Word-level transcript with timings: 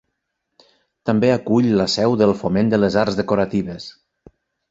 També 1.09 1.29
acull 1.33 1.67
la 1.81 1.85
seu 1.97 2.17
del 2.23 2.33
Foment 2.41 2.73
de 2.73 2.79
les 2.85 2.99
Arts 3.05 3.21
Decoratives. 3.23 3.87